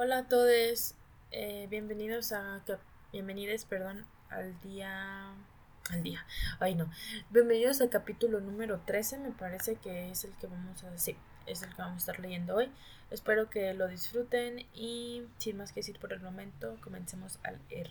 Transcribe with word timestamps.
Hola 0.00 0.18
a 0.18 0.28
todos, 0.28 0.94
eh, 1.32 1.66
bienvenidos 1.68 2.30
a 2.30 2.62
bienvenidos, 3.10 3.64
perdón, 3.64 4.06
al 4.30 4.60
día 4.60 5.34
al 5.90 6.02
día. 6.04 6.24
Ay, 6.60 6.76
no. 6.76 6.88
Bienvenidos 7.30 7.80
al 7.80 7.90
capítulo 7.90 8.38
número 8.38 8.78
13, 8.86 9.18
me 9.18 9.32
parece 9.32 9.74
que 9.74 10.12
es 10.12 10.22
el 10.22 10.30
que 10.34 10.46
vamos 10.46 10.84
a 10.84 10.96
sí, 10.98 11.16
es 11.46 11.64
el 11.64 11.74
que 11.74 11.82
vamos 11.82 11.96
a 11.96 11.98
estar 12.12 12.20
leyendo 12.20 12.54
hoy. 12.54 12.70
Espero 13.10 13.50
que 13.50 13.74
lo 13.74 13.88
disfruten 13.88 14.68
y 14.72 15.26
sin 15.38 15.56
más 15.56 15.72
que 15.72 15.80
decir 15.80 15.98
por 15.98 16.12
el 16.12 16.20
momento, 16.20 16.76
comencemos 16.80 17.40
al 17.42 17.58
leer. 17.68 17.90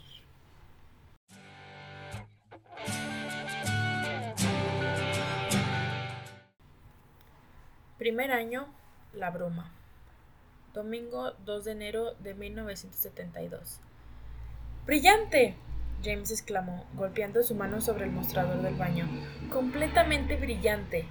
Primer 7.97 8.31
año, 8.31 8.73
la 9.11 9.29
broma. 9.29 9.73
Domingo 10.77 11.33
2 11.43 11.65
de 11.65 11.71
enero 11.71 12.13
de 12.19 12.35
1972. 12.35 13.79
¡Brillante! 14.85 15.55
James 16.03 16.29
exclamó, 16.29 16.85
golpeando 16.93 17.41
su 17.41 17.55
mano 17.55 17.81
sobre 17.81 18.05
el 18.05 18.11
mostrador 18.11 18.61
del 18.61 18.75
baño. 18.75 19.07
Completamente 19.51 20.35
brillante. 20.35 21.07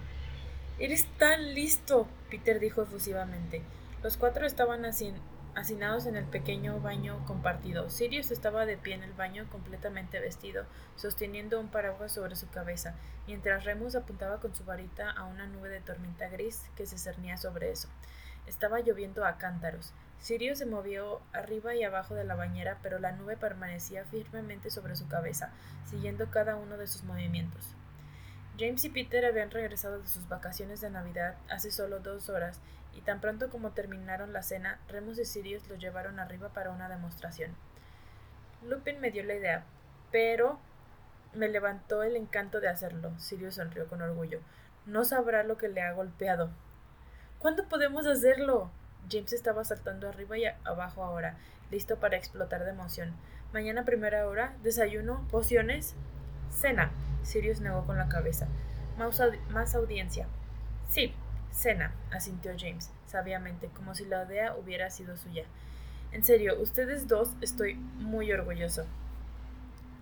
Eres 0.79 1.09
tan 1.19 1.53
listo, 1.53 2.07
Peter 2.31 2.61
dijo 2.61 2.83
efusivamente. 2.83 3.61
Los 4.05 4.17
cuatro 4.17 4.47
estaban 4.47 4.85
hacinados 4.85 6.07
en 6.07 6.15
el 6.15 6.27
pequeño 6.27 6.79
baño 6.79 7.25
compartido. 7.27 7.91
Sirius 7.91 8.31
estaba 8.31 8.67
de 8.67 8.77
pie 8.77 8.95
en 8.95 9.03
el 9.03 9.15
baño 9.15 9.49
completamente 9.51 10.21
vestido, 10.21 10.65
sosteniendo 10.95 11.59
un 11.59 11.73
paraguas 11.73 12.13
sobre 12.13 12.37
su 12.37 12.49
cabeza, 12.51 12.95
mientras 13.27 13.65
Remus 13.65 13.97
apuntaba 13.97 14.39
con 14.39 14.55
su 14.55 14.63
varita 14.63 15.11
a 15.11 15.25
una 15.25 15.49
nube 15.49 15.71
de 15.71 15.81
tormenta 15.81 16.29
gris 16.29 16.63
que 16.77 16.87
se 16.87 16.99
cernía 16.99 17.37
sobre 17.37 17.73
eso. 17.73 17.89
Estaba 18.47 18.81
lloviendo 18.81 19.25
a 19.25 19.39
cántaros. 19.39 19.93
Sirius 20.19 20.59
se 20.59 20.67
movió 20.67 21.21
arriba 21.33 21.75
y 21.75 21.85
abajo 21.85 22.15
de 22.15 22.25
la 22.25 22.35
bañera, 22.35 22.79
pero 22.83 22.99
la 22.99 23.13
nube 23.13 23.37
permanecía 23.37 24.05
firmemente 24.05 24.71
sobre 24.71 24.97
su 24.97 25.09
cabeza, 25.09 25.51
siguiendo 25.85 26.31
cada 26.31 26.57
uno 26.57 26.77
de 26.77 26.87
sus 26.87 27.05
movimientos. 27.05 27.75
James 28.59 28.85
y 28.85 28.89
Peter 28.89 29.25
habían 29.27 29.51
regresado 29.51 30.01
de 30.01 30.07
sus 30.07 30.29
vacaciones 30.29 30.81
de 30.81 30.91
Navidad 30.91 31.37
hace 31.51 31.71
solo 31.71 32.01
dos 32.01 32.29
horas, 32.31 32.61
y 32.95 33.03
tan 33.03 33.21
pronto 33.21 33.51
como 33.51 33.73
terminaron 33.73 34.33
la 34.33 34.43
cena, 34.43 34.81
Remus 34.89 35.19
y 35.19 35.27
Sirius 35.27 35.69
lo 35.69 35.77
llevaron 35.77 36.19
arriba 36.19 36.49
para 36.49 36.71
una 36.71 36.89
demostración. 36.89 37.55
Lupin 38.63 39.01
me 39.01 39.11
dio 39.11 39.23
la 39.25 39.35
idea, 39.35 39.65
pero 40.11 40.59
me 41.35 41.49
levantó 41.49 42.03
el 42.03 42.17
encanto 42.17 42.61
de 42.61 42.69
hacerlo. 42.69 43.13
Sirius 43.19 43.57
sonrió 43.57 43.87
con 43.89 44.01
orgullo. 44.01 44.41
No 44.87 45.05
sabrá 45.05 45.43
lo 45.43 45.59
que 45.59 45.69
le 45.69 45.83
ha 45.83 45.93
golpeado. 45.93 46.51
¿Cuándo 47.39 47.69
podemos 47.69 48.07
hacerlo? 48.07 48.71
James 49.11 49.33
estaba 49.33 49.65
saltando 49.65 50.09
arriba 50.09 50.39
y 50.39 50.45
abajo 50.65 51.05
ahora, 51.05 51.37
listo 51.71 51.97
para 51.97 52.17
explotar 52.17 52.65
de 52.65 52.71
emoción. 52.71 53.15
Mañana 53.53 53.85
primera 53.85 54.27
hora, 54.27 54.55
desayuno, 54.63 55.27
pociones, 55.31 55.95
cena. 56.51 56.91
Sirius 57.23 57.61
negó 57.61 57.85
con 57.85 57.99
la 57.99 58.09
cabeza. 58.09 58.49
Más, 59.51 59.75
audiencia. 59.75 60.27
Sí, 60.89 61.15
cena, 61.51 61.93
asintió 62.11 62.53
James, 62.59 62.91
sabiamente, 63.07 63.69
como 63.69 63.95
si 63.95 64.07
la 64.07 64.25
idea 64.25 64.55
hubiera 64.57 64.91
sido 64.91 65.17
suya. 65.17 65.45
En 66.13 66.25
serio, 66.25 66.61
ustedes 66.61 67.09
dos 67.09 67.35
estoy 67.41 67.75
muy 67.75 68.33
orgulloso. 68.33 68.87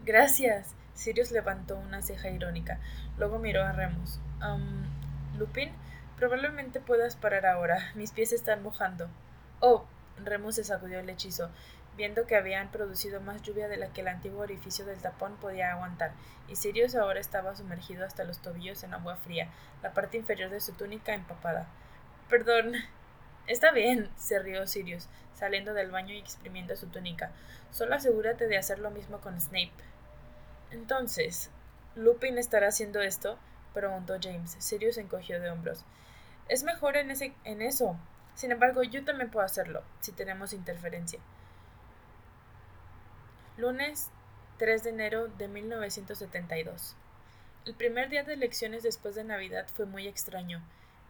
Gracias. 0.04 0.74
Sirius 0.94 1.32
levantó 1.32 1.76
una 1.76 2.02
ceja 2.02 2.30
irónica. 2.30 2.78
Luego 3.18 3.38
miró 3.38 3.64
a 3.64 3.72
Remus. 3.72 4.20
Lupin, 5.38 5.70
Probablemente 6.16 6.80
puedas 6.80 7.16
parar 7.16 7.46
ahora. 7.46 7.90
Mis 7.94 8.12
pies 8.12 8.32
están 8.32 8.62
mojando. 8.62 9.08
Oh. 9.60 9.84
Remus 10.22 10.54
se 10.54 10.64
sacudió 10.64 11.00
el 11.00 11.10
hechizo, 11.10 11.50
viendo 11.96 12.26
que 12.26 12.36
habían 12.36 12.70
producido 12.70 13.20
más 13.20 13.42
lluvia 13.42 13.66
de 13.66 13.76
la 13.76 13.92
que 13.92 14.02
el 14.02 14.08
antiguo 14.08 14.42
orificio 14.42 14.84
del 14.84 15.00
tapón 15.00 15.36
podía 15.36 15.72
aguantar, 15.72 16.12
y 16.48 16.54
Sirius 16.54 16.94
ahora 16.94 17.18
estaba 17.18 17.56
sumergido 17.56 18.04
hasta 18.04 18.22
los 18.22 18.40
tobillos 18.40 18.84
en 18.84 18.94
agua 18.94 19.16
fría, 19.16 19.48
la 19.82 19.92
parte 19.92 20.16
inferior 20.16 20.50
de 20.50 20.60
su 20.60 20.72
túnica 20.72 21.14
empapada. 21.14 21.66
Perdón. 22.28 22.74
Está 23.46 23.72
bien, 23.72 24.08
se 24.16 24.38
rió 24.38 24.66
Sirius, 24.66 25.08
saliendo 25.34 25.74
del 25.74 25.90
baño 25.90 26.14
y 26.14 26.18
exprimiendo 26.18 26.76
su 26.76 26.86
túnica. 26.86 27.30
Solo 27.70 27.94
asegúrate 27.94 28.46
de 28.46 28.56
hacer 28.56 28.78
lo 28.78 28.90
mismo 28.90 29.20
con 29.20 29.38
Snape. 29.38 29.72
Entonces, 30.70 31.50
¿Lupin 31.94 32.38
estará 32.38 32.68
haciendo 32.68 33.02
esto? 33.02 33.38
preguntó 33.74 34.16
James. 34.22 34.56
Sirius 34.58 34.96
encogió 34.96 35.40
de 35.40 35.50
hombros. 35.50 35.84
Es 36.48 36.62
mejor 36.62 36.96
en, 36.96 37.10
ese, 37.10 37.34
en 37.44 37.62
eso. 37.62 37.96
Sin 38.34 38.52
embargo, 38.52 38.82
yo 38.82 39.04
también 39.04 39.30
puedo 39.30 39.46
hacerlo, 39.46 39.82
si 40.00 40.12
tenemos 40.12 40.52
interferencia. 40.52 41.20
Lunes 43.56 44.10
3 44.58 44.82
de 44.82 44.90
enero 44.90 45.28
de 45.28 45.48
1972. 45.48 46.96
El 47.64 47.74
primer 47.74 48.08
día 48.08 48.24
de 48.24 48.34
elecciones 48.34 48.82
después 48.82 49.14
de 49.14 49.24
Navidad 49.24 49.66
fue 49.72 49.86
muy 49.86 50.06
extraño. 50.06 50.62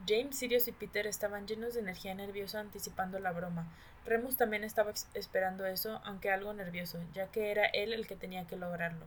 James, 0.06 0.38
Sirius 0.38 0.68
y 0.68 0.72
Peter 0.72 1.06
estaban 1.06 1.46
llenos 1.46 1.74
de 1.74 1.80
energía 1.80 2.14
nerviosa 2.14 2.60
anticipando 2.60 3.18
la 3.18 3.32
broma. 3.32 3.66
Remus 4.04 4.36
también 4.36 4.62
estaba 4.62 4.92
esperando 5.14 5.66
eso, 5.66 6.00
aunque 6.04 6.30
algo 6.30 6.52
nervioso, 6.52 7.02
ya 7.12 7.28
que 7.28 7.50
era 7.50 7.64
él 7.66 7.92
el 7.92 8.06
que 8.06 8.16
tenía 8.16 8.46
que 8.46 8.56
lograrlo. 8.56 9.06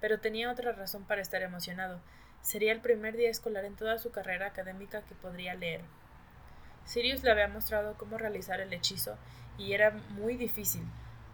Pero 0.00 0.20
tenía 0.20 0.50
otra 0.50 0.72
razón 0.72 1.04
para 1.04 1.20
estar 1.20 1.42
emocionado. 1.42 2.00
Sería 2.42 2.72
el 2.72 2.80
primer 2.80 3.16
día 3.16 3.30
escolar 3.30 3.64
en 3.64 3.76
toda 3.76 3.98
su 3.98 4.10
carrera 4.10 4.46
académica 4.46 5.02
que 5.02 5.14
podría 5.14 5.54
leer. 5.54 5.82
Sirius 6.84 7.22
le 7.22 7.30
había 7.30 7.48
mostrado 7.48 7.94
cómo 7.98 8.18
realizar 8.18 8.60
el 8.60 8.72
hechizo 8.72 9.16
y 9.58 9.74
era 9.74 9.90
muy 9.90 10.36
difícil. 10.36 10.82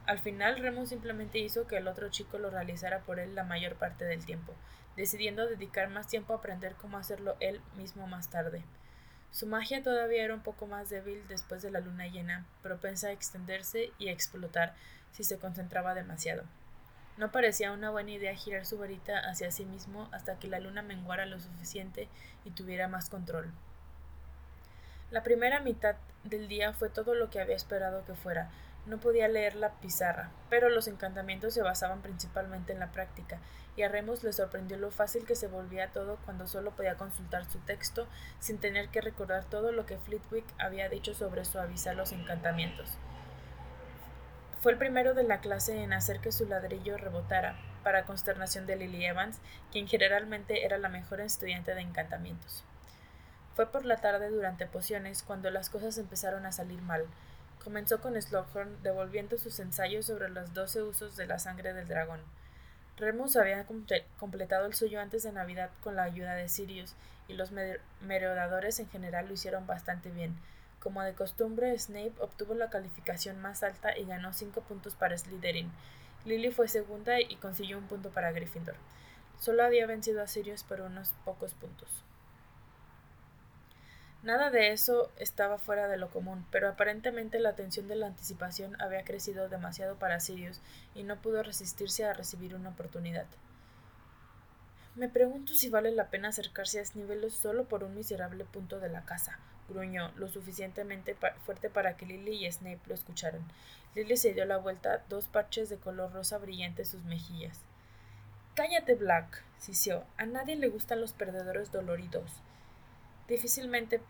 Al 0.07 0.19
final 0.19 0.59
Remus 0.59 0.91
simplemente 0.91 1.39
hizo 1.39 1.67
que 1.67 1.77
el 1.79 1.89
otro 1.89 2.11
chico 2.11 2.39
lo 2.39 2.51
realizara 2.51 3.01
por 3.01 3.19
él 3.19 3.35
la 3.35 3.45
mayor 3.45 3.77
parte 3.77 4.05
del 4.05 4.25
tiempo, 4.25 4.55
decidiendo 4.97 5.47
dedicar 5.47 5.89
más 5.89 6.09
tiempo 6.09 6.33
a 6.33 6.37
aprender 6.37 6.75
cómo 6.75 6.99
hacerlo 6.99 7.37
él 7.41 7.61
mismo 7.77 8.07
más 8.07 8.31
tarde. 8.31 8.63
Su 9.31 9.47
magia 9.47 9.83
todavía 9.83 10.25
era 10.25 10.35
un 10.35 10.43
poco 10.43 10.67
más 10.67 10.91
débil 10.91 11.23
después 11.29 11.63
de 11.63 11.71
la 11.71 11.81
luna 11.81 12.07
llena, 12.07 12.47
propensa 12.63 13.09
a 13.09 13.13
extenderse 13.13 13.93
y 13.99 14.09
explotar 14.09 14.75
si 15.11 15.25
se 15.25 15.39
concentraba 15.39 15.95
demasiado. 15.95 16.45
No 17.17 17.33
parecía 17.33 17.73
una 17.73 17.91
buena 17.91 18.11
idea 18.11 18.35
girar 18.35 18.67
su 18.67 18.77
varita 18.77 19.19
hacia 19.19 19.51
sí 19.51 19.65
mismo 19.65 20.09
hasta 20.13 20.39
que 20.39 20.49
la 20.49 20.61
luna 20.61 20.83
menguara 20.83 21.25
lo 21.25 21.41
suficiente 21.41 22.09
y 22.45 22.51
tuviera 22.51 22.89
más 22.89 23.09
control. 23.09 23.51
La 25.11 25.23
primera 25.23 25.61
mitad 25.61 25.97
del 26.25 26.47
día 26.47 26.75
fue 26.75 26.91
todo 26.91 27.15
lo 27.15 27.31
que 27.31 27.41
había 27.41 27.57
esperado 27.57 28.05
que 28.05 28.15
fuera. 28.15 28.51
No 28.85 28.99
podía 28.99 29.29
leer 29.29 29.57
la 29.57 29.71
pizarra, 29.81 30.31
pero 30.51 30.69
los 30.69 30.89
encantamientos 30.89 31.55
se 31.55 31.63
basaban 31.63 32.03
principalmente 32.03 32.73
en 32.73 32.81
la 32.81 32.93
práctica, 32.93 33.39
y 33.77 33.83
a 33.83 33.89
Remus 33.89 34.23
le 34.23 34.33
sorprendió 34.33 34.77
lo 34.77 34.91
fácil 34.91 35.25
que 35.25 35.37
se 35.37 35.49
volvía 35.49 35.93
todo 35.93 36.19
cuando 36.25 36.47
solo 36.47 36.73
podía 36.73 36.97
consultar 36.97 37.51
su 37.51 37.59
texto 37.61 38.07
sin 38.41 38.59
tener 38.59 38.91
que 38.91 39.01
recordar 39.01 39.45
todo 39.45 39.73
lo 39.73 39.87
que 39.87 39.99
Flitwick 39.99 40.47
había 40.59 40.89
dicho 40.89 41.15
sobre 41.15 41.45
suavizar 41.45 41.97
los 41.97 42.13
encantamientos. 42.13 42.99
Fue 44.67 44.73
el 44.73 44.79
primero 44.79 45.15
de 45.15 45.23
la 45.23 45.39
clase 45.39 45.81
en 45.81 45.93
hacer 45.93 46.19
que 46.19 46.33
su 46.33 46.45
ladrillo 46.45 46.99
rebotara, 46.99 47.55
para 47.85 48.05
consternación 48.05 48.67
de 48.67 48.75
Lily 48.75 49.05
Evans, 49.05 49.39
quien 49.71 49.87
generalmente 49.87 50.65
era 50.65 50.77
la 50.77 50.89
mejor 50.89 51.21
estudiante 51.21 51.73
de 51.73 51.83
encantamientos. 51.83 52.65
Fue 53.55 53.71
por 53.71 53.85
la 53.85 53.99
tarde 53.99 54.29
durante 54.29 54.67
pociones 54.67 55.23
cuando 55.23 55.53
las 55.53 55.71
cosas 55.71 55.97
empezaron 55.99 56.47
a 56.47 56.51
salir 56.51 56.83
mal. 56.83 57.07
Comenzó 57.63 58.01
con 58.01 58.21
Slughorn 58.21 58.83
devolviendo 58.83 59.39
sus 59.39 59.61
ensayos 59.61 60.07
sobre 60.07 60.31
los 60.31 60.53
doce 60.53 60.83
usos 60.83 61.15
de 61.15 61.29
la 61.29 61.39
sangre 61.39 61.73
del 61.73 61.87
dragón. 61.87 62.23
Remus 62.97 63.37
había 63.37 63.67
completado 64.19 64.67
el 64.67 64.75
suyo 64.75 65.01
antes 65.01 65.23
de 65.23 65.31
Navidad 65.31 65.71
con 65.85 65.95
la 65.95 66.03
ayuda 66.03 66.35
de 66.35 66.49
Sirius, 66.49 66.97
y 67.29 67.35
los 67.35 67.53
merodeadores 68.01 68.81
en 68.81 68.89
general 68.89 69.29
lo 69.29 69.35
hicieron 69.35 69.65
bastante 69.65 70.11
bien, 70.11 70.35
como 70.87 71.03
de 71.03 71.15
costumbre, 71.15 71.77
Snape 71.77 72.13
obtuvo 72.21 72.55
la 72.55 72.71
calificación 72.71 73.41
más 73.41 73.65
alta 73.65 73.99
y 73.99 74.05
ganó 74.05 74.33
cinco 74.33 74.61
puntos 74.61 74.95
para 74.95 75.19
Slytherin. 75.19 75.73
Lily 76.25 76.53
fue 76.53 76.69
segunda 76.69 77.21
y 77.21 77.35
consiguió 77.39 77.77
un 77.77 77.89
punto 77.89 78.11
para 78.11 78.31
Gryffindor. 78.31 78.77
Solo 79.37 79.65
había 79.65 79.85
vencido 79.89 80.23
a 80.23 80.29
Sirius 80.29 80.63
por 80.63 80.81
unos 80.81 81.13
pocos 81.25 81.55
puntos. 81.55 81.89
Nada 84.23 84.51
de 84.51 84.71
eso 84.71 85.11
estaba 85.19 85.59
fuera 85.59 85.89
de 85.89 85.97
lo 85.97 86.09
común, 86.09 86.47
pero 86.53 86.69
aparentemente 86.69 87.41
la 87.41 87.57
tensión 87.57 87.89
de 87.89 87.97
la 87.97 88.07
anticipación 88.07 88.81
había 88.81 89.03
crecido 89.03 89.49
demasiado 89.49 89.97
para 89.97 90.21
Sirius 90.21 90.61
y 90.95 91.03
no 91.03 91.21
pudo 91.21 91.43
resistirse 91.43 92.05
a 92.05 92.13
recibir 92.13 92.55
una 92.55 92.69
oportunidad. 92.69 93.27
Me 94.95 95.09
pregunto 95.09 95.53
si 95.53 95.69
vale 95.69 95.91
la 95.91 96.11
pena 96.11 96.29
acercarse 96.29 96.79
a 96.79 96.85
niveles 96.95 97.35
solo 97.35 97.65
por 97.65 97.83
un 97.83 97.97
miserable 97.97 98.45
punto 98.45 98.79
de 98.79 98.89
la 98.89 99.05
casa, 99.05 99.41
gruñó 99.69 100.13
lo 100.17 100.29
suficientemente 100.29 101.17
fuerte 101.45 101.71
para 101.71 101.97
que 101.97 102.07
Lily 102.07 102.47
y 102.47 102.53
Snape 102.53 102.81
lo 102.87 102.95
escucharan. 102.95 103.47
Lily 103.95 104.17
se 104.17 104.35
dio 104.35 104.45
la 104.45 104.59
vuelta, 104.59 105.05
dos 105.09 105.27
parches 105.27 105.69
de 105.69 105.79
color 105.79 106.13
rosa 106.13 106.39
brillante 106.39 106.83
en 106.83 106.89
sus 106.89 107.03
mejillas. 107.05 107.61
Cállate, 108.55 108.95
Black, 108.95 109.43
sisió. 109.59 110.05
A 110.17 110.27
nadie 110.27 110.57
le 110.57 110.69
gustan 110.69 111.01
los 111.01 111.13
perdedores 111.13 111.73
doloridos. 111.73 112.31
Difícilmente, 113.29 114.01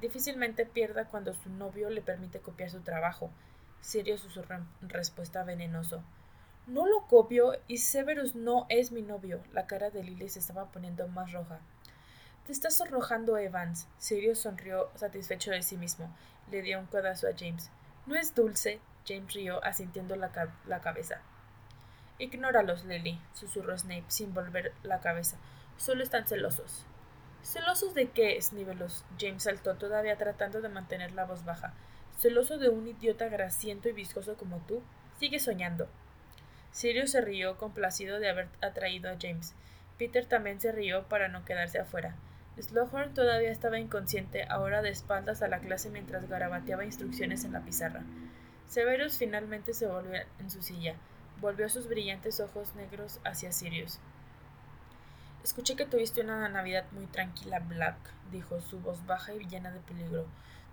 difícilmente 0.00 0.66
pierda 0.66 1.06
cuando 1.06 1.34
su 1.34 1.50
novio 1.50 1.90
le 1.90 2.02
permite 2.02 2.40
copiar 2.40 2.70
su 2.70 2.80
trabajo. 2.80 3.30
Sirius 3.80 4.20
susurró 4.20 4.66
respuesta 4.80 5.44
venenoso. 5.44 6.02
No 6.66 6.86
lo 6.86 7.06
copio 7.06 7.52
y 7.68 7.78
Severus 7.78 8.34
no 8.34 8.66
es 8.70 8.90
mi 8.90 9.02
novio. 9.02 9.42
La 9.52 9.66
cara 9.66 9.90
de 9.90 10.02
Lily 10.02 10.28
se 10.30 10.38
estaba 10.38 10.72
poniendo 10.72 11.06
más 11.08 11.32
roja. 11.32 11.60
Te 12.46 12.52
estás 12.52 12.76
sonrojando, 12.76 13.38
Evans. 13.38 13.88
Sirius 13.96 14.40
sonrió 14.40 14.90
satisfecho 14.96 15.50
de 15.50 15.62
sí 15.62 15.78
mismo. 15.78 16.14
Le 16.50 16.60
dio 16.60 16.78
un 16.78 16.84
codazo 16.84 17.26
a 17.26 17.32
James. 17.34 17.70
No 18.04 18.16
es 18.16 18.34
dulce. 18.34 18.80
James 19.08 19.32
rió, 19.32 19.64
asintiendo 19.64 20.14
la, 20.14 20.30
la 20.66 20.80
cabeza. 20.82 21.22
Ignóralos, 22.18 22.84
Lily, 22.84 23.18
susurró 23.32 23.78
Snape 23.78 24.04
sin 24.08 24.34
volver 24.34 24.74
la 24.82 25.00
cabeza. 25.00 25.38
Solo 25.78 26.02
están 26.02 26.26
celosos. 26.26 26.84
¿Celosos 27.42 27.94
de 27.94 28.10
qué, 28.10 28.38
Snivelos? 28.42 29.06
James 29.18 29.44
saltó, 29.44 29.76
todavía 29.76 30.18
tratando 30.18 30.60
de 30.60 30.68
mantener 30.68 31.12
la 31.12 31.24
voz 31.24 31.46
baja. 31.46 31.72
¿Celoso 32.18 32.58
de 32.58 32.68
un 32.68 32.86
idiota 32.86 33.28
grasiento 33.28 33.88
y 33.88 33.92
viscoso 33.92 34.36
como 34.36 34.58
tú? 34.66 34.82
Sigue 35.18 35.40
soñando. 35.40 35.88
Sirius 36.72 37.12
se 37.12 37.22
rió 37.22 37.56
complacido 37.56 38.20
de 38.20 38.28
haber 38.28 38.48
atraído 38.60 39.10
a 39.10 39.16
James. 39.18 39.54
Peter 39.96 40.26
también 40.26 40.60
se 40.60 40.72
rió 40.72 41.08
para 41.08 41.28
no 41.28 41.46
quedarse 41.46 41.78
afuera. 41.78 42.16
Slughorn 42.60 43.14
todavía 43.14 43.50
estaba 43.50 43.78
inconsciente, 43.78 44.44
ahora 44.48 44.80
de 44.80 44.90
espaldas 44.90 45.42
a 45.42 45.48
la 45.48 45.58
clase 45.58 45.90
mientras 45.90 46.28
garabateaba 46.28 46.84
instrucciones 46.84 47.44
en 47.44 47.52
la 47.52 47.60
pizarra. 47.60 48.02
Severus 48.68 49.18
finalmente 49.18 49.74
se 49.74 49.86
volvió 49.86 50.20
en 50.38 50.50
su 50.50 50.62
silla. 50.62 50.94
Volvió 51.40 51.68
sus 51.68 51.88
brillantes 51.88 52.40
ojos 52.40 52.74
negros 52.76 53.20
hacia 53.24 53.52
Sirius. 53.52 53.98
Escuché 55.42 55.76
que 55.76 55.84
tuviste 55.84 56.22
una 56.22 56.48
Navidad 56.48 56.84
muy 56.92 57.06
tranquila, 57.06 57.58
Black, 57.58 57.96
dijo, 58.30 58.60
su 58.60 58.80
voz 58.80 59.04
baja 59.04 59.34
y 59.34 59.46
llena 59.46 59.70
de 59.72 59.80
peligro. 59.80 60.26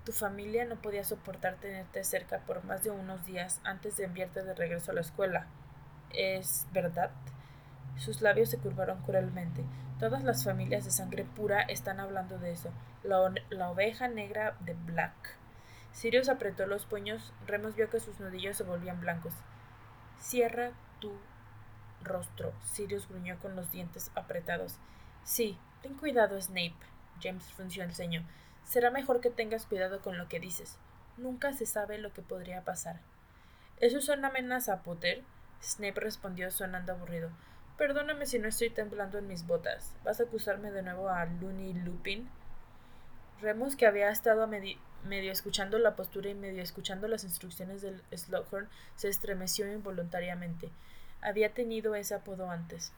Tu 0.06 0.13
familia 0.13 0.66
no 0.66 0.75
podía 0.77 1.04
soportar 1.04 1.56
tenerte 1.56 2.04
cerca 2.04 2.39
por 2.39 2.63
más 2.63 2.84
de 2.84 2.92
unos 2.92 3.25
días 3.25 3.60
antes 3.63 3.98
de 3.98 4.06
enviarte 4.06 4.44
de 4.44 4.54
regreso 4.54 4.92
a 4.92 4.94
la 4.94 5.01
escuela. 5.01 5.48
¿Es 6.13 6.68
verdad? 6.72 7.12
Sus 7.98 8.22
labios 8.22 8.50
se 8.50 8.58
curvaron 8.58 9.02
cruelmente. 9.04 9.64
Todas 10.00 10.24
las 10.24 10.44
familias 10.44 10.86
de 10.86 10.92
sangre 10.92 11.24
pura 11.24 11.62
están 11.62 12.00
hablando 12.00 12.40
de 12.40 12.52
eso. 12.52 12.72
La, 13.04 13.34
la 13.50 13.70
oveja 13.70 14.08
negra 14.08 14.56
de 14.62 14.74
Black. 14.74 15.38
Sirius 15.92 16.30
apretó 16.30 16.66
los 16.66 16.86
puños. 16.86 17.34
Remus 17.46 17.76
vio 17.76 17.90
que 17.90 18.00
sus 18.00 18.20
nudillos 18.20 18.58
se 18.58 18.64
volvían 18.64 19.02
blancos. 19.02 19.34
Cierra 20.20 20.72
tu 21.00 21.12
rostro. 22.04 22.54
Sirius 22.64 23.08
gruñó 23.08 23.38
con 23.40 23.56
los 23.56 23.72
dientes 23.72 24.12
apretados. 24.16 24.78
Sí, 25.24 25.58
ten 25.82 25.96
cuidado, 25.96 26.42
Snape. 26.42 26.76
James 27.22 27.44
frunció 27.52 27.84
el 27.84 27.94
ceño. 27.94 28.26
Será 28.64 28.90
mejor 28.90 29.22
que 29.22 29.30
tengas 29.30 29.66
cuidado 29.66 30.02
con 30.02 30.18
lo 30.18 30.28
que 30.28 30.40
dices. 30.40 30.78
Nunca 31.18 31.54
se 31.54 31.66
sabe 31.66 31.98
lo 31.98 32.14
que 32.14 32.22
podría 32.22 32.64
pasar. 32.64 33.00
¿Eso 33.78 33.98
es 33.98 34.10
una 34.10 34.30
amenaza, 34.30 34.82
Potter? 34.84 35.24
Snape 35.62 36.00
respondió 36.00 36.50
sonando 36.52 36.94
aburrido. 36.94 37.30
Perdóname 37.78 38.26
si 38.26 38.40
no 38.40 38.48
estoy 38.48 38.70
temblando 38.70 39.18
en 39.18 39.28
mis 39.28 39.46
botas. 39.48 39.94
¿Vas 40.04 40.20
a 40.20 40.24
acusarme 40.24 40.72
de 40.72 40.84
nuevo 40.84 41.10
a 41.10 41.26
Looney 41.26 41.74
Lupin? 41.74 42.30
Remus, 43.42 43.76
que 43.76 43.88
había 43.88 44.10
estado 44.10 44.46
medio, 44.48 45.32
escuchando 45.32 45.80
la 45.80 45.96
postura 45.96 46.30
y 46.30 46.36
medio 46.36 46.62
escuchando 46.62 47.08
las 47.08 47.24
instrucciones 47.24 47.82
del 47.82 48.04
Slughorn, 48.14 48.70
se 48.96 49.10
estremeció 49.10 49.72
involuntariamente. 49.72 50.70
Había 51.22 51.54
tenido 51.54 51.96
ese 51.96 52.14
apodo 52.14 52.52
antes. 52.52 52.94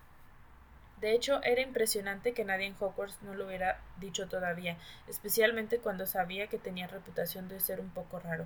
De 1.00 1.14
hecho, 1.14 1.42
era 1.44 1.62
impresionante 1.62 2.34
que 2.34 2.46
nadie 2.46 2.66
en 2.68 2.76
Hogwarts 2.80 3.22
no 3.24 3.34
lo 3.34 3.48
hubiera 3.48 3.80
dicho 4.00 4.28
todavía, 4.28 4.78
especialmente 5.08 5.80
cuando 5.80 6.06
sabía 6.06 6.48
que 6.48 6.58
tenía 6.58 6.88
reputación 6.88 7.48
de 7.48 7.60
ser 7.60 7.80
un 7.80 7.90
poco 7.90 8.20
raro. 8.20 8.46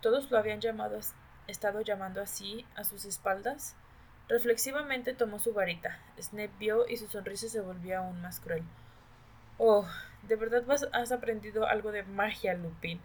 Todos 0.00 0.30
lo 0.30 0.38
habían 0.38 0.60
llamado 0.60 0.98
estado 1.46 1.80
llamando 1.82 2.20
así 2.20 2.66
a 2.74 2.84
sus 2.84 3.04
espaldas? 3.04 3.76
Reflexivamente 4.28 5.14
tomó 5.14 5.38
su 5.38 5.52
varita. 5.52 5.98
Snape 6.18 6.52
vio 6.58 6.88
y 6.88 6.96
su 6.96 7.06
sonrisa 7.08 7.48
se 7.48 7.60
volvió 7.60 7.98
aún 7.98 8.22
más 8.22 8.40
cruel. 8.40 8.62
Oh, 9.58 9.86
¿de 10.26 10.34
verdad 10.34 10.64
has 10.92 11.12
aprendido 11.12 11.66
algo 11.66 11.92
de 11.92 12.02
magia, 12.02 12.54
Lupin? 12.54 13.00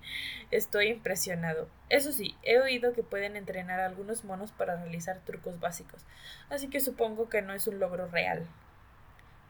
Estoy 0.49 0.87
impresionado. 0.87 1.67
Eso 1.89 2.11
sí, 2.11 2.35
he 2.41 2.59
oído 2.59 2.93
que 2.93 3.03
pueden 3.03 3.35
entrenar 3.35 3.79
a 3.79 3.85
algunos 3.85 4.23
monos 4.23 4.51
para 4.51 4.77
realizar 4.77 5.19
trucos 5.25 5.59
básicos, 5.59 6.05
así 6.49 6.69
que 6.69 6.79
supongo 6.79 7.29
que 7.29 7.43
no 7.43 7.53
es 7.53 7.67
un 7.67 7.79
logro 7.79 8.07
real. 8.07 8.47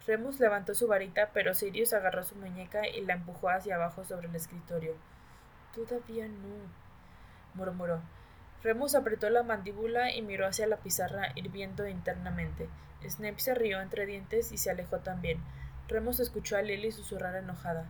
Remus 0.06 0.40
levantó 0.40 0.74
su 0.74 0.88
varita, 0.88 1.30
pero 1.34 1.54
Sirius 1.54 1.94
agarró 1.94 2.24
su 2.24 2.36
muñeca 2.36 2.88
y 2.88 3.02
la 3.02 3.14
empujó 3.14 3.50
hacia 3.50 3.76
abajo 3.76 4.04
sobre 4.04 4.28
el 4.28 4.36
escritorio. 4.36 4.96
Todavía 5.74 6.28
no, 6.28 6.68
murmuró. 7.54 8.02
Remus 8.62 8.96
apretó 8.96 9.30
la 9.30 9.44
mandíbula 9.44 10.14
y 10.14 10.22
miró 10.22 10.46
hacia 10.46 10.68
la 10.68 10.78
pizarra, 10.78 11.32
hirviendo 11.36 11.88
internamente. 11.88 12.68
Snape 13.08 13.40
se 13.40 13.56
rió 13.56 13.82
entre 13.82 14.06
dientes 14.06 14.52
y 14.52 14.58
se 14.58 14.70
alejó 14.70 15.00
también. 15.00 15.40
Remus 15.88 16.20
escuchó 16.20 16.58
a 16.58 16.62
Lily 16.62 16.92
susurrar 16.92 17.36
enojada. 17.36 17.86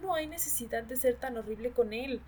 No 0.00 0.14
hay 0.14 0.26
necesidad 0.26 0.82
de 0.82 0.96
ser 0.96 1.16
tan 1.16 1.36
horrible 1.36 1.70
con 1.70 1.92
él. 1.92 2.20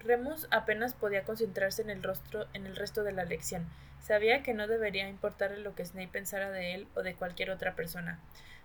Remus 0.00 0.46
apenas 0.50 0.94
podía 0.94 1.24
concentrarse 1.24 1.82
en 1.82 1.90
el 1.90 2.02
rostro 2.02 2.46
en 2.52 2.66
el 2.66 2.76
resto 2.76 3.02
de 3.02 3.12
la 3.12 3.24
lección. 3.24 3.66
Sabía 4.00 4.42
que 4.42 4.54
no 4.54 4.68
debería 4.68 5.08
importarle 5.08 5.58
lo 5.58 5.74
que 5.74 5.84
Snape 5.84 6.08
pensara 6.08 6.50
de 6.50 6.74
él 6.74 6.88
o 6.94 7.02
de 7.02 7.14
cualquier 7.14 7.50
otra 7.50 7.74
persona. 7.74 8.20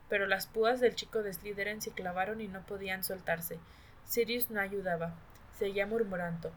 Pero 0.08 0.28
las 0.28 0.48
púas 0.48 0.80
del 0.80 0.96
chico 0.96 1.24
de 1.24 1.34
Slytherin 1.34 1.82
se 1.82 1.92
clavaron 1.92 2.42
y 2.42 2.48
no 2.48 2.62
podían 2.62 3.04
soltarse. 3.04 3.58
Sirius 4.06 4.52
no 4.52 4.60
ayudaba. 4.60 5.16
Seguía 5.58 5.88
murmurando. 5.88 6.52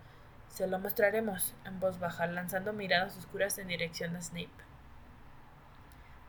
Se 0.52 0.66
lo 0.66 0.78
mostraremos, 0.78 1.54
en 1.64 1.80
voz 1.80 1.98
baja, 1.98 2.26
lanzando 2.26 2.74
miradas 2.74 3.16
oscuras 3.16 3.56
en 3.56 3.68
dirección 3.68 4.14
a 4.16 4.20
Snape. 4.20 4.50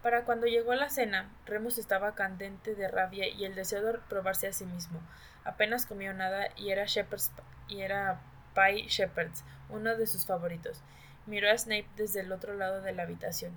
Para 0.01 0.23
cuando 0.23 0.47
llegó 0.47 0.73
la 0.75 0.87
cena, 0.87 1.29
Remus 1.45 1.77
estaba 1.77 2.15
candente 2.15 2.73
de 2.73 2.87
rabia 2.87 3.27
y 3.27 3.43
el 3.43 3.53
deseo 3.53 3.83
de 3.83 3.99
probarse 4.07 4.47
a 4.47 4.53
sí 4.53 4.65
mismo. 4.65 5.01
Apenas 5.43 5.85
comió 5.85 6.13
nada 6.13 6.47
y 6.55 6.69
era 6.69 6.85
Shepherd's 6.85 7.31
y 7.67 7.81
era 7.81 8.21
Pie 8.55 8.87
Shepherd's, 8.87 9.43
uno 9.67 9.97
de 9.97 10.07
sus 10.07 10.25
favoritos. 10.25 10.81
Miró 11.25 11.51
a 11.51 11.57
Snape 11.57 11.89
desde 11.97 12.21
el 12.21 12.31
otro 12.31 12.53
lado 12.53 12.81
de 12.81 12.93
la 12.93 13.03
habitación. 13.03 13.51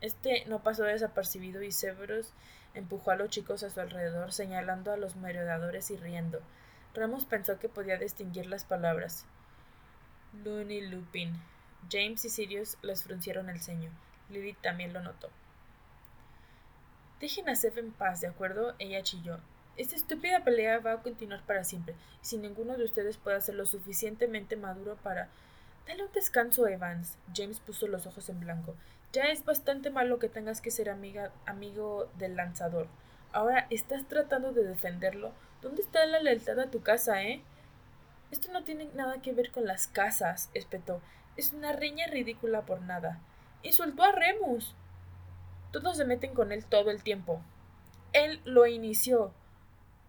Este 0.00 0.44
no 0.46 0.62
pasó 0.62 0.84
desapercibido 0.84 1.64
y 1.64 1.72
Severus 1.72 2.32
empujó 2.74 3.10
a 3.10 3.16
los 3.16 3.30
chicos 3.30 3.64
a 3.64 3.70
su 3.70 3.80
alrededor, 3.80 4.32
señalando 4.32 4.92
a 4.92 4.96
los 4.96 5.16
merodeadores 5.16 5.90
y 5.90 5.96
riendo. 5.96 6.40
Remus 6.94 7.24
pensó 7.24 7.58
que 7.58 7.68
podía 7.68 7.96
distinguir 7.96 8.46
las 8.46 8.64
palabras. 8.64 9.26
Looney 10.32 10.88
Lupin. 10.88 11.32
James 11.90 12.24
y 12.24 12.30
Sirius 12.30 12.76
les 12.82 13.02
fruncieron 13.02 13.50
el 13.50 13.60
ceño. 13.60 13.90
Lily 14.28 14.54
también 14.54 14.92
lo 14.92 15.00
notó. 15.00 15.28
Dejen 17.20 17.48
a 17.48 17.56
Seth 17.56 17.78
en 17.78 17.92
paz, 17.92 18.20
¿de 18.20 18.28
acuerdo? 18.28 18.74
Ella 18.78 19.02
chilló. 19.02 19.38
Esta 19.76 19.96
estúpida 19.96 20.44
pelea 20.44 20.78
va 20.78 20.92
a 20.92 21.02
continuar 21.02 21.42
para 21.42 21.64
siempre, 21.64 21.94
si 22.22 22.36
ninguno 22.38 22.76
de 22.76 22.84
ustedes 22.84 23.16
puede 23.16 23.40
ser 23.40 23.54
lo 23.54 23.66
suficientemente 23.66 24.56
maduro 24.56 24.96
para. 24.96 25.28
Dale 25.86 26.04
un 26.04 26.12
descanso, 26.12 26.66
Evans. 26.66 27.16
James 27.34 27.60
puso 27.60 27.86
los 27.86 28.06
ojos 28.06 28.28
en 28.28 28.40
blanco. 28.40 28.74
Ya 29.12 29.24
es 29.24 29.44
bastante 29.44 29.90
malo 29.90 30.18
que 30.18 30.28
tengas 30.28 30.60
que 30.60 30.70
ser 30.70 30.88
amiga, 30.88 31.32
amigo 31.46 32.08
del 32.18 32.36
lanzador. 32.36 32.86
Ahora 33.32 33.66
estás 33.70 34.06
tratando 34.06 34.52
de 34.52 34.64
defenderlo. 34.64 35.32
¿Dónde 35.62 35.82
está 35.82 36.04
la 36.06 36.20
lealtad 36.20 36.58
a 36.60 36.70
tu 36.70 36.80
casa, 36.80 37.22
eh? 37.22 37.42
Esto 38.30 38.52
no 38.52 38.64
tiene 38.64 38.88
nada 38.94 39.20
que 39.22 39.32
ver 39.32 39.50
con 39.50 39.66
las 39.66 39.86
casas, 39.88 40.50
espetó. 40.54 41.00
Es 41.36 41.52
una 41.52 41.72
riña 41.72 42.06
ridícula 42.06 42.66
por 42.66 42.82
nada. 42.82 43.20
Insultó 43.62 44.02
a 44.02 44.12
Remus. 44.12 44.74
Todos 45.72 45.96
se 45.96 46.04
meten 46.04 46.34
con 46.34 46.52
él 46.52 46.64
todo 46.64 46.90
el 46.90 47.02
tiempo. 47.02 47.42
Él 48.12 48.40
lo 48.44 48.66
inició. 48.66 49.32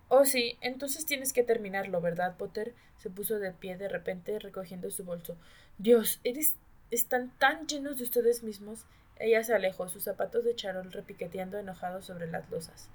Oh, 0.07 0.25
sí, 0.25 0.57
entonces 0.61 1.05
tienes 1.05 1.33
que 1.33 1.43
terminarlo, 1.43 2.01
¿verdad, 2.01 2.35
Potter? 2.37 2.73
Se 2.97 3.09
puso 3.09 3.39
de 3.39 3.51
pie 3.51 3.77
de 3.77 3.87
repente, 3.87 4.39
recogiendo 4.39 4.91
su 4.91 5.03
bolso. 5.03 5.37
Dios, 5.77 6.19
eres. 6.23 6.55
están 6.91 7.31
tan 7.37 7.67
llenos 7.67 7.97
de 7.97 8.03
ustedes 8.03 8.43
mismos. 8.43 8.85
Ella 9.17 9.43
se 9.43 9.53
alejó, 9.53 9.87
sus 9.87 10.03
zapatos 10.03 10.43
de 10.43 10.55
charol 10.55 10.91
repiqueteando 10.91 11.57
enojados 11.57 12.05
sobre 12.05 12.27
las 12.27 12.49
losas. 12.49 12.89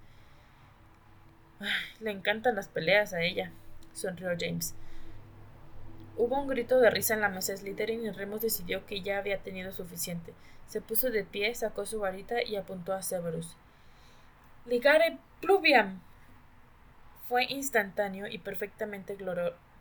le 2.00 2.10
encantan 2.10 2.54
las 2.54 2.68
peleas 2.68 3.12
a 3.12 3.22
ella, 3.22 3.50
sonrió 3.92 4.30
James. 4.38 4.74
Hubo 6.18 6.40
un 6.40 6.48
grito 6.48 6.80
de 6.80 6.88
risa 6.88 7.12
en 7.12 7.20
la 7.20 7.28
mesa 7.28 7.54
Slytherin 7.54 8.06
y 8.06 8.10
Remus 8.10 8.40
decidió 8.40 8.86
que 8.86 9.02
ya 9.02 9.18
había 9.18 9.42
tenido 9.42 9.70
suficiente. 9.70 10.32
Se 10.66 10.80
puso 10.80 11.10
de 11.10 11.24
pie, 11.24 11.54
sacó 11.54 11.84
su 11.84 12.00
varita 12.00 12.42
y 12.42 12.56
apuntó 12.56 12.94
a 12.94 13.02
Severus. 13.02 13.54
Ligare 14.64 15.18
pluviam. 15.40 16.00
Fue 17.28 17.44
instantáneo 17.44 18.26
y 18.28 18.38
perfectamente 18.38 19.16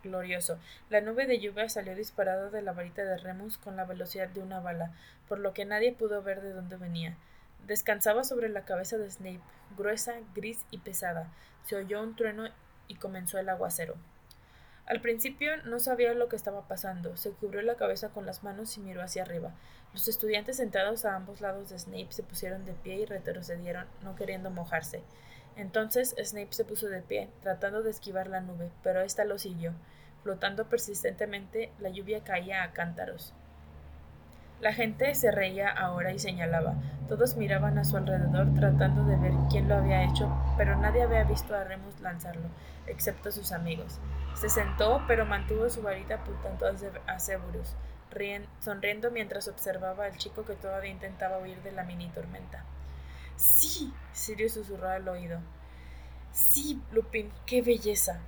glorioso. 0.04 0.60
La 0.90 1.00
nube 1.00 1.26
de 1.26 1.40
lluvia 1.40 1.70
salió 1.70 1.96
disparada 1.96 2.50
de 2.50 2.62
la 2.62 2.74
varita 2.74 3.06
de 3.06 3.18
Remus 3.18 3.58
con 3.58 3.78
la 3.78 3.86
velocidad 3.86 4.28
de 4.28 4.42
una 4.42 4.60
bala, 4.60 4.92
por 5.30 5.40
lo 5.40 5.54
que 5.54 5.64
nadie 5.64 5.94
pudo 5.94 6.22
ver 6.22 6.42
de 6.42 6.52
dónde 6.52 6.76
venía. 6.76 7.16
Descansaba 7.66 8.26
sobre 8.26 8.50
la 8.50 8.66
cabeza 8.66 8.98
de 8.98 9.10
Snape, 9.10 9.42
gruesa, 9.78 10.16
gris 10.36 10.66
y 10.70 10.80
pesada. 10.80 11.32
Se 11.66 11.78
oyó 11.78 12.04
un 12.04 12.16
trueno 12.16 12.50
y 12.88 12.96
comenzó 12.96 13.40
el 13.40 13.48
aguacero. 13.50 13.96
Al 14.88 15.02
principio 15.02 15.58
no 15.64 15.80
sabía 15.80 16.14
lo 16.14 16.30
que 16.30 16.36
estaba 16.36 16.68
pasando. 16.68 17.18
Se 17.18 17.32
cubrió 17.32 17.64
la 17.64 17.76
cabeza 17.76 18.10
con 18.10 18.26
las 18.26 18.44
manos 18.44 18.78
y 18.78 18.82
miró 18.82 19.02
hacia 19.02 19.24
arriba. 19.24 19.56
Los 19.94 20.08
estudiantes 20.08 20.58
sentados 20.58 21.06
a 21.06 21.16
ambos 21.16 21.42
lados 21.42 21.70
de 21.70 21.80
Snape 21.80 22.12
se 22.12 22.22
pusieron 22.22 22.66
de 22.66 22.74
pie 22.74 22.98
y 22.98 23.06
retrocedieron, 23.06 23.88
no 24.04 24.16
queriendo 24.16 24.52
mojarse. 24.52 25.02
Entonces 25.56 26.16
Snape 26.22 26.52
se 26.54 26.66
puso 26.66 26.88
de 26.88 27.02
pie, 27.02 27.30
tratando 27.42 27.82
de 27.82 27.90
esquivar 27.90 28.28
la 28.28 28.42
nube, 28.42 28.70
pero 28.84 29.02
ésta 29.02 29.26
lo 29.26 29.40
siguió. 29.40 29.74
Flotando 30.22 30.70
persistentemente, 30.70 31.72
la 31.80 31.90
lluvia 31.90 32.24
caía 32.24 32.64
a 32.64 32.74
cántaros. 32.74 33.34
La 34.62 34.74
gente 34.74 35.14
se 35.16 35.32
reía 35.32 35.70
ahora 35.70 36.14
y 36.14 36.20
señalaba. 36.20 36.76
Todos 37.10 37.36
miraban 37.36 37.78
a 37.78 37.84
su 37.84 37.98
alrededor 37.98 38.54
tratando 38.56 39.06
de 39.06 39.18
ver 39.18 39.34
quién 39.52 39.68
lo 39.68 39.76
había 39.76 40.04
hecho, 40.04 40.32
pero 40.58 40.76
nadie 40.76 41.04
había 41.04 41.24
visto 41.24 41.54
a 41.54 41.64
Remus 41.64 42.00
lanzarlo, 42.00 42.48
excepto 42.88 43.32
sus 43.32 43.52
amigos. 43.52 44.00
Se 44.34 44.50
sentó, 44.50 45.04
pero 45.08 45.26
mantuvo 45.26 45.70
su 45.70 45.82
varita 45.82 46.16
apuntando 46.16 46.68
a 47.06 47.20
Severus, 47.20 47.76
sonriendo 48.60 49.12
mientras 49.12 49.48
observaba 49.48 50.06
al 50.06 50.18
chico 50.18 50.46
que 50.46 50.56
todavía 50.56 50.92
intentaba 50.92 51.38
huir 51.38 51.62
de 51.62 51.74
la 51.74 51.84
mini 51.84 52.10
tormenta. 52.10 52.64
Sí, 53.36 53.94
Sirius 54.14 54.54
susurró 54.54 54.90
al 54.90 55.08
oído. 55.08 55.40
Sí, 56.32 56.82
Lupin, 56.92 57.32
qué 57.46 57.62
belleza. 57.62 58.20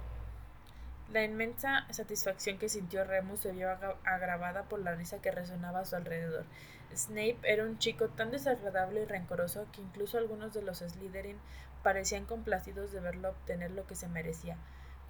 La 1.11 1.23
inmensa 1.23 1.87
satisfacción 1.89 2.57
que 2.57 2.67
sintió 2.67 3.05
Remus 3.05 3.39
se 3.39 3.53
vio 3.53 3.69
agravada 4.03 4.63
por 4.63 4.79
la 4.79 4.93
risa 4.93 5.21
que 5.21 5.31
resonaba 5.31 5.79
a 5.79 5.85
su 5.85 5.95
alrededor. 5.95 6.45
Snape 6.93 7.39
era 7.43 7.63
un 7.63 7.79
chico 7.79 8.09
tan 8.09 8.29
desagradable 8.29 9.03
y 9.03 9.05
rencoroso 9.05 9.67
que 9.71 9.81
incluso 9.81 10.17
algunos 10.17 10.53
de 10.53 10.61
los 10.63 10.79
Slytherin 10.79 11.37
parecían 11.81 12.25
complacidos 12.25 12.91
de 12.91 12.99
verlo 12.99 13.29
obtener 13.29 13.71
lo 13.71 13.87
que 13.87 13.95
se 13.95 14.09
merecía. 14.09 14.57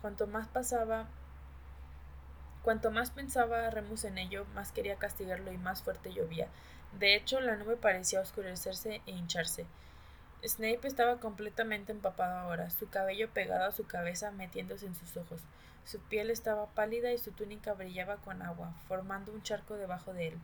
Cuanto 0.02 0.28
más 0.28 0.48
pasaba, 0.48 1.08
cuanto 2.62 2.92
más 2.92 3.10
pensaba 3.10 3.70
Remus 3.72 4.04
en 4.04 4.20
ello, 4.20 4.46
más 4.54 4.72
quería 4.72 4.98
castigarlo 4.98 5.52
y 5.52 5.58
más 5.58 5.82
fuerte 5.82 6.14
llovía. 6.14 6.48
De 7.00 7.16
hecho, 7.16 7.40
la 7.40 7.56
nube 7.56 7.76
parecía 7.76 8.22
oscurecerse 8.22 9.02
e 9.08 9.12
hincharse. 9.12 9.66
Snape 10.46 10.88
estaba 10.88 11.20
completamente 11.20 11.92
empapado 11.92 12.38
ahora, 12.38 12.70
su 12.70 12.88
cabello 12.90 13.30
pegado 13.34 13.66
a 13.66 13.72
su 13.72 13.88
cabeza 13.88 14.30
metiéndose 14.30 14.86
en 14.86 14.94
sus 14.94 15.18
ojos. 15.18 15.42
Su 15.88 16.02
piel 16.02 16.32
estaba 16.32 16.66
pálida 16.66 17.14
y 17.14 17.18
su 17.18 17.32
túnica 17.32 17.72
brillaba 17.72 18.18
con 18.18 18.42
agua, 18.42 18.74
formando 18.90 19.32
un 19.32 19.42
charco 19.42 19.76
debajo 19.76 20.14
de 20.14 20.28
él. 20.28 20.40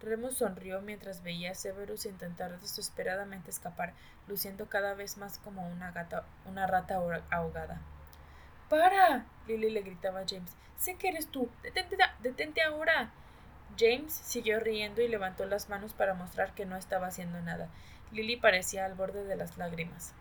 Remus 0.00 0.38
sonrió 0.38 0.80
mientras 0.80 1.22
veía 1.22 1.50
a 1.50 1.54
Severus 1.54 2.06
intentar 2.06 2.58
desesperadamente 2.58 3.50
escapar, 3.50 3.92
luciendo 4.26 4.70
cada 4.70 4.94
vez 4.94 5.18
más 5.18 5.36
como 5.36 5.68
una, 5.68 5.90
gata, 5.92 6.24
una 6.46 6.66
rata 6.66 6.98
ahogada. 7.30 7.82
¡Para! 8.70 9.26
Lily 9.46 9.68
le 9.68 9.82
gritaba 9.82 10.20
a 10.20 10.26
James. 10.26 10.56
Sé 10.78 10.94
que 10.94 11.08
eres 11.08 11.26
tú. 11.26 11.50
Detente, 11.62 11.98
detente 12.20 12.62
ahora. 12.62 13.10
James 13.78 14.14
siguió 14.14 14.60
riendo 14.60 15.02
y 15.02 15.08
levantó 15.08 15.44
las 15.44 15.68
manos 15.68 15.92
para 15.92 16.14
mostrar 16.14 16.54
que 16.54 16.64
no 16.64 16.74
estaba 16.74 17.08
haciendo 17.08 17.42
nada. 17.42 17.68
Lily 18.12 18.38
parecía 18.38 18.86
al 18.86 18.94
borde 18.94 19.24
de 19.24 19.36
las 19.36 19.58
lágrimas. 19.58 20.14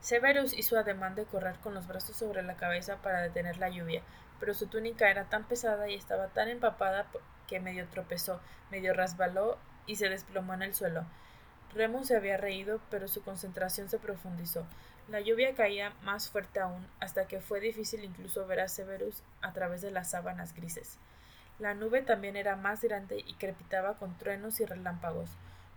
Severus 0.00 0.56
hizo 0.56 0.78
ademán 0.78 1.14
de 1.14 1.24
correr 1.24 1.56
con 1.56 1.74
los 1.74 1.86
brazos 1.86 2.16
sobre 2.16 2.42
la 2.42 2.56
cabeza 2.56 2.96
para 2.96 3.20
detener 3.20 3.58
la 3.58 3.68
lluvia, 3.68 4.02
pero 4.38 4.54
su 4.54 4.66
túnica 4.66 5.10
era 5.10 5.24
tan 5.24 5.44
pesada 5.44 5.88
y 5.88 5.94
estaba 5.94 6.28
tan 6.28 6.48
empapada 6.48 7.06
que 7.46 7.60
medio 7.60 7.88
tropezó, 7.88 8.40
medio 8.70 8.94
resbaló 8.94 9.58
y 9.86 9.96
se 9.96 10.08
desplomó 10.08 10.54
en 10.54 10.62
el 10.62 10.74
suelo. 10.74 11.04
Remus 11.74 12.08
se 12.08 12.16
había 12.16 12.36
reído, 12.36 12.80
pero 12.90 13.08
su 13.08 13.22
concentración 13.22 13.88
se 13.88 13.98
profundizó. 13.98 14.66
La 15.08 15.20
lluvia 15.20 15.54
caía 15.54 15.92
más 16.02 16.30
fuerte 16.30 16.60
aún, 16.60 16.86
hasta 17.00 17.26
que 17.26 17.40
fue 17.40 17.60
difícil 17.60 18.04
incluso 18.04 18.46
ver 18.46 18.60
a 18.60 18.68
Severus 18.68 19.22
a 19.42 19.52
través 19.52 19.80
de 19.80 19.90
las 19.90 20.10
sábanas 20.10 20.54
grises. 20.54 20.98
La 21.58 21.74
nube 21.74 22.02
también 22.02 22.36
era 22.36 22.56
más 22.56 22.82
grande 22.82 23.24
y 23.26 23.34
crepitaba 23.34 23.94
con 23.94 24.16
truenos 24.16 24.60
y 24.60 24.64
relámpagos. 24.64 25.30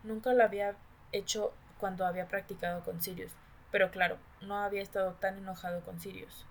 Nunca 0.04 0.34
lo 0.34 0.44
había 0.44 0.76
hecho 1.12 1.54
cuando 1.80 2.06
había 2.06 2.28
practicado 2.28 2.84
con 2.84 3.02
Sirius. 3.02 3.32
Pero 3.72 3.92
claro, 3.92 4.18
no 4.42 4.58
había 4.58 4.82
estado 4.82 5.14
tan 5.14 5.38
enojado 5.38 5.82
con 5.82 6.00
Sirius. 6.00 6.46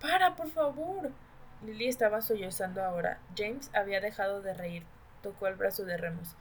¡Para, 0.00 0.34
por 0.34 0.50
favor! 0.50 1.10
Lily 1.64 1.86
estaba 1.88 2.20
sollozando 2.20 2.82
ahora. 2.82 3.20
James 3.36 3.70
había 3.74 4.00
dejado 4.00 4.42
de 4.42 4.54
reír. 4.54 4.84
Tocó 5.22 5.46
el 5.46 5.54
brazo 5.54 5.84
de 5.84 5.96
Remus. 5.96 6.34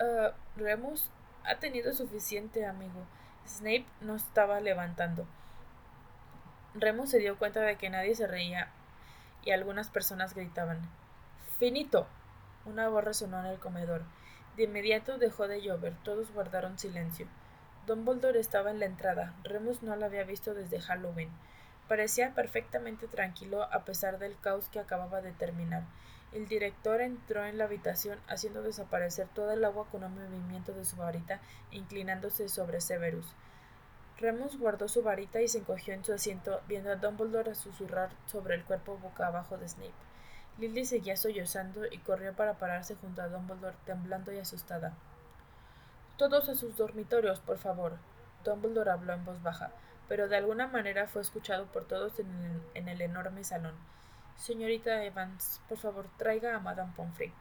Uh, 0.00 0.32
Remus 0.56 1.10
ha 1.44 1.56
tenido 1.56 1.92
suficiente, 1.92 2.66
amigo. 2.66 3.06
Snape 3.46 3.86
no 4.00 4.16
estaba 4.16 4.58
levantando. 4.60 5.26
Remus 6.74 7.10
se 7.10 7.18
dio 7.18 7.38
cuenta 7.38 7.60
de 7.60 7.76
que 7.76 7.90
nadie 7.90 8.16
se 8.16 8.26
reía 8.26 8.68
y 9.44 9.52
algunas 9.52 9.90
personas 9.90 10.34
gritaban. 10.34 10.80
¡Finito! 11.58 12.08
Una 12.64 12.88
voz 12.88 13.04
resonó 13.04 13.38
en 13.40 13.46
el 13.46 13.60
comedor. 13.60 14.02
De 14.56 14.64
inmediato 14.64 15.18
dejó 15.18 15.46
de 15.46 15.62
llover. 15.62 15.94
Todos 16.02 16.32
guardaron 16.32 16.78
silencio. 16.78 17.28
Dumbledore 17.86 18.40
estaba 18.40 18.70
en 18.70 18.80
la 18.80 18.86
entrada. 18.86 19.34
Remus 19.44 19.82
no 19.82 19.94
lo 19.96 20.06
había 20.06 20.24
visto 20.24 20.54
desde 20.54 20.80
Halloween. 20.80 21.28
Parecía 21.86 22.34
perfectamente 22.34 23.08
tranquilo 23.08 23.62
a 23.62 23.84
pesar 23.84 24.18
del 24.18 24.38
caos 24.40 24.70
que 24.70 24.80
acababa 24.80 25.20
de 25.20 25.32
terminar. 25.32 25.82
El 26.32 26.48
director 26.48 27.02
entró 27.02 27.44
en 27.44 27.58
la 27.58 27.64
habitación 27.64 28.18
haciendo 28.26 28.62
desaparecer 28.62 29.28
toda 29.28 29.54
el 29.54 29.64
agua 29.64 29.86
con 29.92 30.02
un 30.02 30.14
movimiento 30.14 30.72
de 30.72 30.84
su 30.84 30.96
varita, 30.96 31.40
inclinándose 31.70 32.48
sobre 32.48 32.80
Severus. 32.80 33.34
Remus 34.18 34.58
guardó 34.58 34.88
su 34.88 35.02
varita 35.02 35.42
y 35.42 35.48
se 35.48 35.58
encogió 35.58 35.92
en 35.92 36.04
su 36.04 36.12
asiento, 36.14 36.62
viendo 36.66 36.90
a 36.90 36.96
Dumbledore 36.96 37.54
susurrar 37.54 38.10
sobre 38.26 38.54
el 38.54 38.64
cuerpo 38.64 38.96
boca 38.96 39.26
abajo 39.26 39.58
de 39.58 39.68
Snape. 39.68 39.92
Lily 40.58 40.86
seguía 40.86 41.16
sollozando 41.16 41.84
y 41.86 41.98
corrió 41.98 42.32
para 42.32 42.54
pararse 42.54 42.94
junto 42.94 43.20
a 43.20 43.28
Dumbledore, 43.28 43.76
temblando 43.84 44.32
y 44.32 44.38
asustada. 44.38 44.94
Todos 46.16 46.48
a 46.48 46.54
sus 46.54 46.76
dormitorios, 46.76 47.40
por 47.40 47.58
favor. 47.58 47.98
Dumbledore 48.44 48.92
habló 48.92 49.14
en 49.14 49.24
voz 49.24 49.42
baja, 49.42 49.72
pero 50.08 50.28
de 50.28 50.36
alguna 50.36 50.68
manera 50.68 51.08
fue 51.08 51.22
escuchado 51.22 51.66
por 51.66 51.86
todos 51.86 52.20
en 52.20 52.28
el, 52.44 52.62
en 52.74 52.88
el 52.88 53.00
enorme 53.00 53.42
salón. 53.42 53.74
Señorita 54.36 55.04
Evans, 55.04 55.60
por 55.68 55.78
favor, 55.78 56.06
traiga 56.16 56.54
a 56.54 56.60
Madame 56.60 56.92
Pomfrey. 56.94 57.32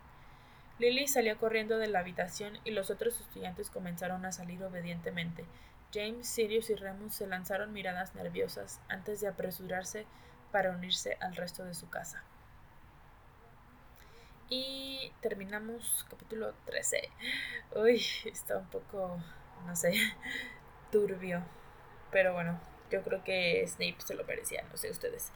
Lily 0.80 1.08
salió 1.08 1.38
corriendo 1.38 1.78
de 1.78 1.88
la 1.88 2.00
habitación 2.00 2.58
y 2.64 2.72
los 2.72 2.90
otros 2.90 3.22
estudiantes 3.22 3.70
comenzaron 3.70 4.26
a 4.26 4.32
salir 4.32 4.64
obedientemente. 4.64 5.46
James, 5.94 6.28
Sirius 6.28 6.72
y 6.72 6.76
Remus 6.76 7.14
se 7.14 7.28
lanzaron 7.28 7.74
miradas 7.74 8.16
nerviosas 8.16 8.82
antes 8.90 9.22
de 9.22 9.28
apresurarse 9.28 10.08
para 10.52 10.72
unirse 10.72 11.18
al 11.22 11.36
resto 11.36 11.64
de 11.64 11.76
su 11.76 11.90
casa. 11.90 12.24
Y 14.56 15.12
terminamos 15.20 16.06
capítulo 16.08 16.54
13. 16.66 17.10
Uy, 17.76 18.06
está 18.26 18.60
un 18.60 18.68
poco, 18.68 19.18
no 19.66 19.76
sé, 19.76 19.94
turbio. 20.92 21.42
Pero 22.12 22.34
bueno, 22.34 22.60
yo 22.92 23.02
creo 23.02 23.24
que 23.24 23.66
Snape 23.68 23.96
se 23.98 24.14
lo 24.14 24.24
merecía, 24.26 24.64
no 24.70 24.78
sé 24.78 24.92
ustedes. 24.92 25.32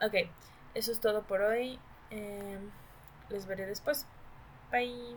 Ok, 0.00 0.30
eso 0.74 0.92
es 0.92 1.00
todo 1.00 1.24
por 1.24 1.40
hoy. 1.40 1.80
Em, 2.10 2.70
les 3.30 3.46
veré 3.46 3.66
después. 3.66 4.06
Bye. 4.70 5.16